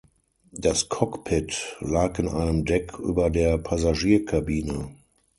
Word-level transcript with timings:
Das 0.55 0.89
Cockpit 0.89 1.77
lag 1.79 2.17
in 2.17 2.27
einem 2.27 2.65
Deck 2.65 2.97
über 2.97 3.29
der 3.29 3.59
Passagierkabine. 3.59 4.95